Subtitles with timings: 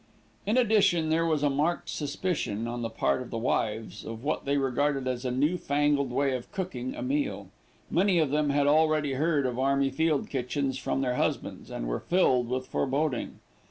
[0.47, 4.45] In addition there was a marked suspicion, on the part of the wives, of what
[4.45, 7.49] they regarded as a new fangled way of cooking a meal.
[7.91, 11.99] Many of them had already heard of army field kitchens from their husbands, and were
[11.99, 13.41] filled with foreboding.